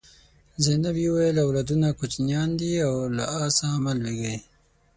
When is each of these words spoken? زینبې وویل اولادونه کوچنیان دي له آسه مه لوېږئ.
زینبې 0.63 1.05
وویل 1.09 1.37
اولادونه 1.45 1.87
کوچنیان 1.99 2.49
دي 2.59 2.71
له 3.17 3.25
آسه 3.45 3.67
مه 3.83 3.93
لوېږئ. 4.03 4.37